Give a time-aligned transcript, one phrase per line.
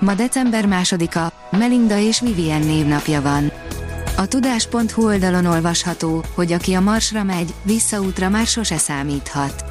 [0.00, 3.52] Ma december másodika, Melinda és Vivien névnapja van.
[4.16, 9.64] A tudás.hu oldalon olvasható, hogy aki a Marsra megy, visszaútra már sose számíthat.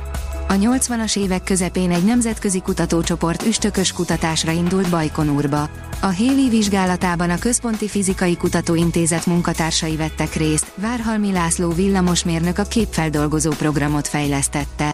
[0.48, 5.70] A 80-as évek közepén egy nemzetközi kutatócsoport üstökös kutatásra indult Bajkonurba.
[6.02, 13.52] A Héli vizsgálatában a Központi Fizikai Kutatóintézet munkatársai vettek részt, Várhalmi László villamosmérnök a képfeldolgozó
[13.52, 14.94] programot fejlesztette.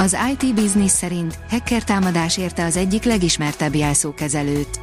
[0.00, 4.80] Az IT Business szerint hacker támadás érte az egyik legismertebb jelszókezelőt.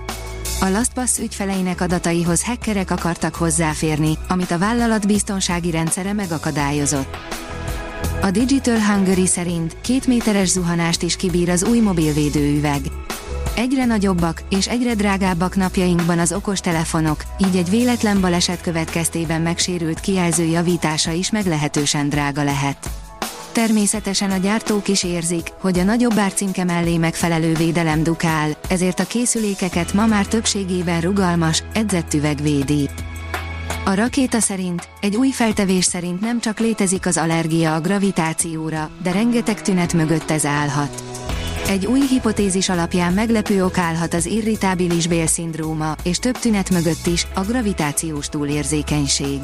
[0.59, 7.17] A LastPass ügyfeleinek adataihoz hackerek akartak hozzáférni, amit a vállalat biztonsági rendszere megakadályozott.
[8.21, 12.81] A Digital Hungary szerint két méteres zuhanást is kibír az új mobilvédőüveg.
[13.55, 19.99] Egyre nagyobbak és egyre drágábbak napjainkban az okos telefonok, így egy véletlen baleset következtében megsérült
[19.99, 22.89] kijelző javítása is meglehetősen drága lehet.
[23.57, 29.05] Természetesen a gyártók is érzik, hogy a nagyobb árcímke mellé megfelelő védelem dukál, ezért a
[29.05, 32.89] készülékeket ma már többségében rugalmas, edzett üveg védi.
[33.85, 39.11] A rakéta szerint, egy új feltevés szerint nem csak létezik az allergia a gravitációra, de
[39.11, 41.03] rengeteg tünet mögött ez állhat.
[41.67, 47.27] Egy új hipotézis alapján meglepő ok állhat az irritábilis bélszindróma, és több tünet mögött is,
[47.35, 49.39] a gravitációs túlérzékenység.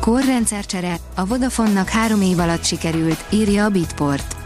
[0.00, 4.36] Korrendszercsere, a Vodafonnak három év alatt sikerült, írja a Bitport.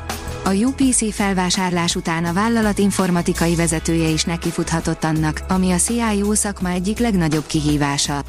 [0.44, 6.68] A UPC felvásárlás után a vállalat informatikai vezetője is nekifuthatott annak, ami a CIO szakma
[6.68, 8.22] egyik legnagyobb kihívása.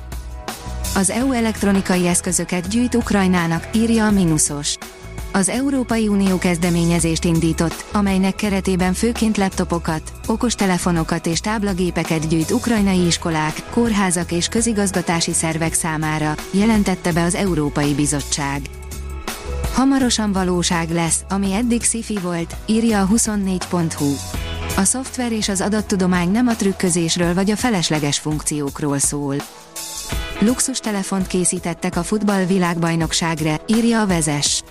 [0.95, 4.77] Az EU elektronikai eszközöket gyűjt Ukrajnának, írja a Minusos.
[5.35, 13.63] Az Európai Unió kezdeményezést indított, amelynek keretében főként laptopokat, okostelefonokat és táblagépeket gyűjt ukrajnai iskolák,
[13.69, 18.61] kórházak és közigazgatási szervek számára, jelentette be az Európai Bizottság.
[19.73, 24.13] Hamarosan valóság lesz, ami eddig sci volt, írja a 24.hu.
[24.77, 29.35] A szoftver és az adattudomány nem a trükközésről vagy a felesleges funkciókról szól.
[30.39, 34.63] Luxus telefont készítettek a futball világbajnokságra, írja a vezes.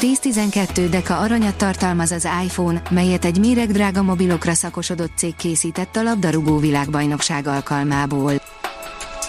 [0.00, 6.58] 10-12 deka aranyat tartalmaz az iPhone, melyet egy méregdrága mobilokra szakosodott cég készített a labdarúgó
[6.58, 8.32] világbajnokság alkalmából.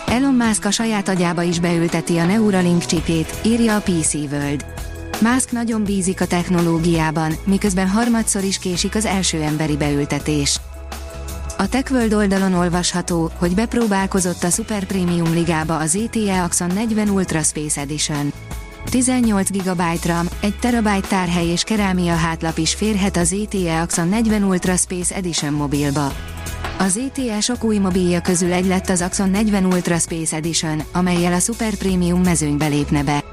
[0.05, 4.65] Elon Musk a saját agyába is beülteti a Neuralink csipét, írja a PC World.
[5.21, 10.59] Musk nagyon bízik a technológiában, miközben harmadszor is késik az első emberi beültetés.
[11.57, 17.41] A TechWorld oldalon olvasható, hogy bepróbálkozott a Super Premium ligába az ETE Axon 40 Ultra
[17.41, 18.33] Space Edition.
[18.89, 24.43] 18 GB RAM, 1 TB tárhely és kerámia hátlap is férhet az ETE Axon 40
[24.43, 26.11] Ultra Space Edition mobilba.
[26.77, 31.33] Az ETE sok új mobilja közül egy lett az Axon 40 Ultra Space Edition, amelyel
[31.33, 33.23] a Super Premium mezőnybe lépne be.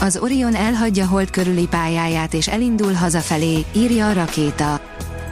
[0.00, 4.80] Az Orion elhagyja hold körüli pályáját és elindul hazafelé, írja a rakéta.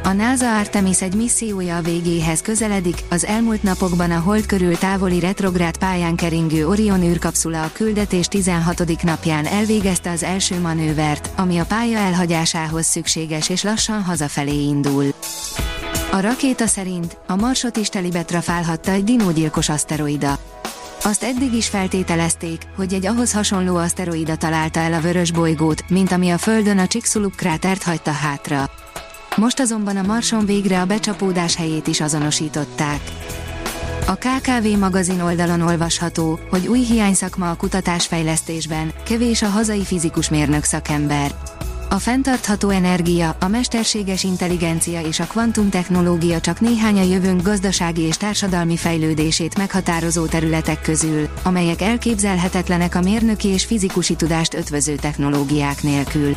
[0.04, 5.20] A NASA Artemis egy missziója a végéhez közeledik, az elmúlt napokban a hold körül távoli
[5.20, 9.02] retrográd pályán keringő Orion űrkapszula a küldetés 16.
[9.02, 15.04] napján elvégezte az első manővert, ami a pálya elhagyásához szükséges és lassan hazafelé indul.
[16.12, 20.38] A rakéta szerint a Marsot is telibe trafálhatta egy dinógyilkos aszteroida.
[21.04, 26.12] Azt eddig is feltételezték, hogy egy ahhoz hasonló aszteroida találta el a vörös bolygót, mint
[26.12, 28.70] ami a Földön a Chicxulub krátert hagyta hátra.
[29.42, 33.00] Most azonban a Marson végre a becsapódás helyét is azonosították.
[34.06, 40.64] A KKV magazin oldalon olvasható, hogy új hiányszakma a kutatásfejlesztésben, kevés a hazai fizikus mérnök
[40.64, 41.34] szakember.
[41.90, 48.16] A fenntartható energia, a mesterséges intelligencia és a kvantumtechnológia csak néhány a jövőnk gazdasági és
[48.16, 56.36] társadalmi fejlődését meghatározó területek közül, amelyek elképzelhetetlenek a mérnöki és fizikusi tudást ötvöző technológiák nélkül.